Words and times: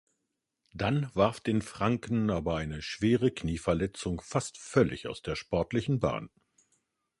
Dann 0.73 1.11
warf 1.13 1.41
den 1.41 1.61
Franken 1.61 2.31
aber 2.31 2.55
eine 2.55 2.81
schwere 2.81 3.29
Knieverletzung 3.29 4.19
fast 4.19 4.57
völlig 4.57 5.07
aus 5.07 5.21
der 5.21 5.35
sportlichen 5.35 5.99
Bahn. 5.99 6.31